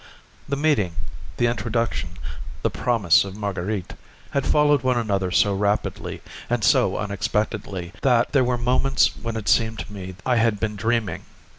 [0.49, 0.95] The meeting,
[1.37, 2.17] the introduction,
[2.63, 3.93] the promise of Marguerite,
[4.31, 9.47] had followed one another so rapidly, and so unexpectedly, that there were moments when it
[9.47, 11.25] seemed to me I had been dreaming.